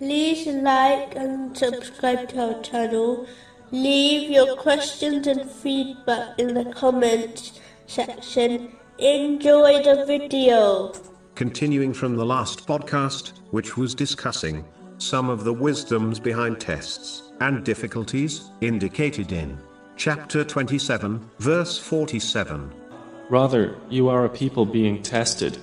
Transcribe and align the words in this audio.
like 0.00 1.14
and 1.16 1.56
subscribe 1.56 2.28
to 2.30 2.54
our 2.54 2.62
channel. 2.62 3.26
Leave 3.70 4.30
your 4.30 4.56
questions 4.56 5.26
and 5.26 5.50
feedback 5.50 6.38
in 6.38 6.54
the 6.54 6.64
comments 6.72 7.60
section. 7.86 8.72
Enjoy 8.98 9.82
the 9.82 10.04
video. 10.06 10.92
Continuing 11.34 11.92
from 11.92 12.16
the 12.16 12.24
last 12.24 12.66
podcast, 12.66 13.32
which 13.50 13.76
was 13.76 13.94
discussing 13.94 14.64
some 14.98 15.28
of 15.28 15.44
the 15.44 15.52
wisdoms 15.52 16.20
behind 16.20 16.60
tests 16.60 17.32
and 17.40 17.64
difficulties 17.64 18.50
indicated 18.60 19.32
in 19.32 19.58
chapter 19.96 20.44
27, 20.44 21.28
verse 21.38 21.78
47. 21.78 22.72
Rather, 23.30 23.76
you 23.90 24.08
are 24.08 24.24
a 24.24 24.28
people 24.28 24.64
being 24.64 25.02
tested. 25.02 25.58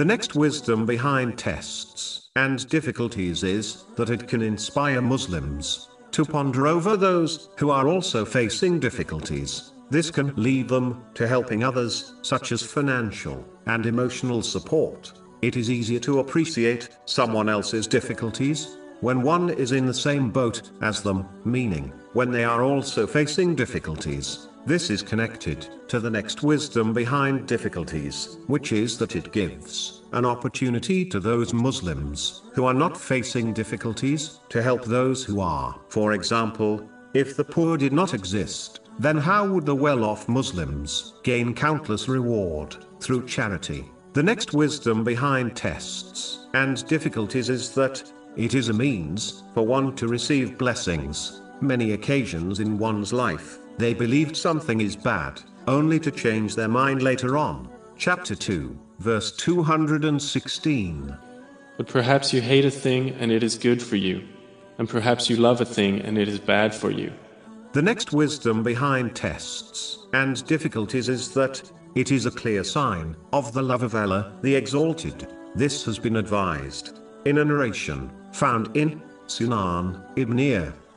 The 0.00 0.06
next 0.06 0.34
wisdom 0.34 0.86
behind 0.86 1.36
tests 1.36 2.30
and 2.34 2.66
difficulties 2.70 3.42
is 3.42 3.84
that 3.96 4.08
it 4.08 4.26
can 4.26 4.40
inspire 4.40 5.02
Muslims 5.02 5.90
to 6.12 6.24
ponder 6.24 6.66
over 6.66 6.96
those 6.96 7.50
who 7.58 7.68
are 7.68 7.86
also 7.86 8.24
facing 8.24 8.80
difficulties. 8.80 9.74
This 9.90 10.10
can 10.10 10.32
lead 10.36 10.68
them 10.68 11.04
to 11.12 11.28
helping 11.28 11.62
others, 11.64 12.14
such 12.22 12.50
as 12.50 12.62
financial 12.62 13.44
and 13.66 13.84
emotional 13.84 14.40
support. 14.40 15.12
It 15.42 15.58
is 15.58 15.68
easier 15.68 16.00
to 16.00 16.20
appreciate 16.20 16.88
someone 17.04 17.50
else's 17.50 17.86
difficulties 17.86 18.78
when 19.02 19.20
one 19.20 19.50
is 19.50 19.72
in 19.72 19.84
the 19.84 19.92
same 19.92 20.30
boat 20.30 20.62
as 20.80 21.02
them, 21.02 21.28
meaning 21.44 21.92
when 22.14 22.30
they 22.30 22.44
are 22.44 22.62
also 22.62 23.06
facing 23.06 23.54
difficulties. 23.54 24.48
This 24.66 24.90
is 24.90 25.02
connected 25.02 25.66
to 25.88 25.98
the 25.98 26.10
next 26.10 26.42
wisdom 26.42 26.92
behind 26.92 27.48
difficulties, 27.48 28.36
which 28.46 28.72
is 28.72 28.98
that 28.98 29.16
it 29.16 29.32
gives 29.32 30.02
an 30.12 30.26
opportunity 30.26 31.04
to 31.06 31.18
those 31.18 31.54
Muslims 31.54 32.42
who 32.52 32.66
are 32.66 32.74
not 32.74 32.96
facing 32.96 33.54
difficulties 33.54 34.38
to 34.50 34.62
help 34.62 34.84
those 34.84 35.24
who 35.24 35.40
are. 35.40 35.80
For 35.88 36.12
example, 36.12 36.86
if 37.14 37.36
the 37.36 37.44
poor 37.44 37.78
did 37.78 37.94
not 37.94 38.12
exist, 38.12 38.80
then 38.98 39.16
how 39.16 39.46
would 39.46 39.64
the 39.64 39.74
well 39.74 40.04
off 40.04 40.28
Muslims 40.28 41.14
gain 41.22 41.54
countless 41.54 42.06
reward 42.06 42.76
through 43.00 43.26
charity? 43.26 43.90
The 44.12 44.22
next 44.22 44.52
wisdom 44.52 45.04
behind 45.04 45.56
tests 45.56 46.46
and 46.52 46.86
difficulties 46.86 47.48
is 47.48 47.74
that 47.74 48.02
it 48.36 48.54
is 48.54 48.68
a 48.68 48.74
means 48.74 49.42
for 49.54 49.66
one 49.66 49.96
to 49.96 50.06
receive 50.06 50.58
blessings. 50.58 51.40
Many 51.62 51.92
occasions 51.92 52.60
in 52.60 52.78
one's 52.78 53.12
life, 53.12 53.58
they 53.78 53.94
believed 53.94 54.36
something 54.36 54.80
is 54.80 54.96
bad, 54.96 55.40
only 55.66 55.98
to 56.00 56.10
change 56.10 56.54
their 56.54 56.68
mind 56.68 57.02
later 57.02 57.36
on. 57.36 57.68
Chapter 57.96 58.34
2, 58.34 58.78
verse 58.98 59.32
216. 59.32 61.16
But 61.76 61.86
perhaps 61.86 62.32
you 62.32 62.40
hate 62.40 62.64
a 62.64 62.70
thing 62.70 63.10
and 63.20 63.32
it 63.32 63.42
is 63.42 63.56
good 63.56 63.82
for 63.82 63.96
you, 63.96 64.26
and 64.78 64.88
perhaps 64.88 65.30
you 65.30 65.36
love 65.36 65.60
a 65.60 65.64
thing 65.64 66.00
and 66.00 66.18
it 66.18 66.28
is 66.28 66.38
bad 66.38 66.74
for 66.74 66.90
you. 66.90 67.12
The 67.72 67.82
next 67.82 68.12
wisdom 68.12 68.62
behind 68.62 69.14
tests 69.14 70.06
and 70.12 70.44
difficulties 70.46 71.08
is 71.08 71.32
that 71.34 71.62
it 71.94 72.10
is 72.10 72.26
a 72.26 72.30
clear 72.30 72.64
sign 72.64 73.16
of 73.32 73.52
the 73.52 73.62
love 73.62 73.82
of 73.82 73.94
Allah, 73.94 74.32
the 74.42 74.54
Exalted. 74.54 75.28
This 75.54 75.84
has 75.84 75.98
been 75.98 76.16
advised 76.16 77.00
in 77.24 77.38
a 77.38 77.44
narration 77.44 78.10
found 78.32 78.76
in 78.76 79.02
Sunan 79.26 80.02
Ibn 80.16 80.38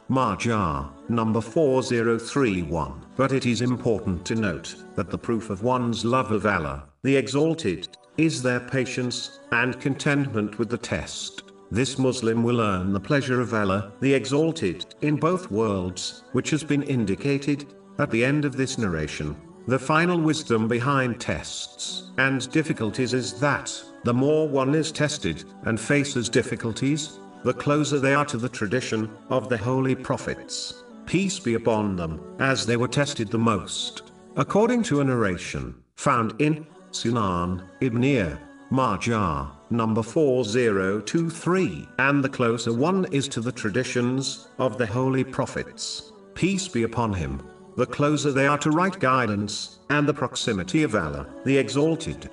Majah, 0.09 0.89
number 1.07 1.39
4031. 1.39 3.05
But 3.15 3.31
it 3.31 3.45
is 3.45 3.61
important 3.61 4.25
to 4.25 4.35
note 4.35 4.75
that 4.95 5.09
the 5.09 5.17
proof 5.17 5.49
of 5.49 5.63
one's 5.63 6.03
love 6.03 6.31
of 6.31 6.45
Allah, 6.45 6.83
the 7.03 7.15
Exalted, 7.15 7.87
is 8.17 8.43
their 8.43 8.59
patience 8.59 9.39
and 9.51 9.79
contentment 9.79 10.59
with 10.59 10.69
the 10.69 10.77
test. 10.77 11.43
This 11.71 11.97
Muslim 11.97 12.43
will 12.43 12.59
earn 12.59 12.91
the 12.91 12.99
pleasure 12.99 13.39
of 13.39 13.53
Allah, 13.53 13.93
the 14.01 14.13
Exalted, 14.13 14.93
in 15.01 15.15
both 15.15 15.49
worlds, 15.49 16.23
which 16.33 16.49
has 16.49 16.63
been 16.63 16.83
indicated 16.83 17.73
at 17.97 18.11
the 18.11 18.25
end 18.25 18.43
of 18.43 18.57
this 18.57 18.77
narration. 18.77 19.35
The 19.67 19.79
final 19.79 20.19
wisdom 20.19 20.67
behind 20.67 21.21
tests 21.21 22.11
and 22.17 22.51
difficulties 22.51 23.13
is 23.13 23.39
that 23.39 23.73
the 24.03 24.13
more 24.13 24.49
one 24.49 24.75
is 24.75 24.91
tested 24.91 25.45
and 25.63 25.79
faces 25.79 26.27
difficulties, 26.27 27.19
the 27.43 27.53
closer 27.53 27.99
they 27.99 28.13
are 28.13 28.25
to 28.25 28.37
the 28.37 28.49
tradition 28.49 29.09
of 29.29 29.49
the 29.49 29.57
holy 29.57 29.95
prophets, 29.95 30.83
peace 31.05 31.39
be 31.39 31.55
upon 31.55 31.95
them, 31.95 32.21
as 32.39 32.65
they 32.65 32.77
were 32.77 32.87
tested 32.87 33.29
the 33.29 33.37
most. 33.37 34.03
According 34.35 34.83
to 34.83 35.01
a 35.01 35.03
narration 35.03 35.75
found 35.95 36.39
in 36.41 36.65
Sunan 36.91 37.63
Ibn 37.81 38.37
Majah, 38.71 39.51
number 39.69 40.01
4023, 40.01 41.87
and 41.99 42.23
the 42.23 42.29
closer 42.29 42.73
one 42.73 43.05
is 43.11 43.27
to 43.27 43.41
the 43.41 43.51
traditions 43.51 44.47
of 44.57 44.77
the 44.77 44.85
holy 44.85 45.23
prophets, 45.23 46.13
peace 46.33 46.67
be 46.67 46.83
upon 46.83 47.13
him, 47.13 47.41
the 47.75 47.85
closer 47.85 48.31
they 48.31 48.47
are 48.47 48.57
to 48.59 48.71
right 48.71 48.97
guidance 48.99 49.79
and 49.89 50.07
the 50.07 50.13
proximity 50.13 50.83
of 50.83 50.95
Allah, 50.95 51.27
the 51.45 51.57
Exalted. 51.57 52.29